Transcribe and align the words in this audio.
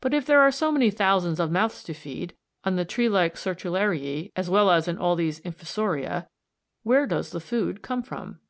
But 0.00 0.14
if 0.14 0.24
there 0.24 0.40
are 0.40 0.50
so 0.50 0.72
many 0.72 0.90
thousands 0.90 1.38
of 1.38 1.50
mouths 1.50 1.82
to 1.82 1.92
feed, 1.92 2.34
on 2.64 2.76
the 2.76 2.86
tree 2.86 3.06
like 3.10 3.34
Sertulariæ 3.34 4.32
as 4.34 4.48
well 4.48 4.70
as 4.70 4.88
in 4.88 4.96
all 4.96 5.14
these 5.14 5.40
Infusoria, 5.40 6.26
where 6.84 7.06
does 7.06 7.32
the 7.32 7.40
food 7.40 7.82
come 7.82 8.02
from? 8.02 8.40